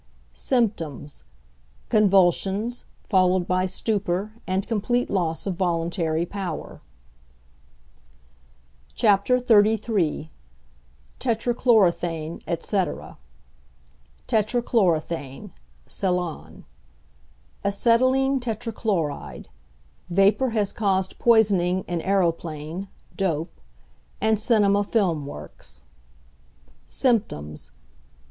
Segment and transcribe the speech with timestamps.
[0.33, 1.25] Symptoms.
[1.89, 6.81] Convulsions, followed by stupor and complete loss of voluntary power.
[8.99, 10.31] XXXIII.
[11.19, 13.17] TETRACHLORETHANE, ETC.
[14.27, 15.51] =Tetrachlorethane=
[15.87, 16.65] ('Cellon').
[17.63, 19.45] Acetylene tetrachloride;
[20.09, 23.61] vapour has caused poisoning in aeroplane ('dope')
[24.19, 25.83] and cinema film works.
[26.87, 27.69] _Symptoms.